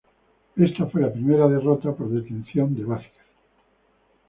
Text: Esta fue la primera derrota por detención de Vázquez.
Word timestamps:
Esta 0.57 0.87
fue 0.87 1.01
la 1.01 1.13
primera 1.13 1.47
derrota 1.47 1.91
por 1.93 2.09
detención 2.09 2.73
de 2.75 2.85
Vázquez. 2.85 3.11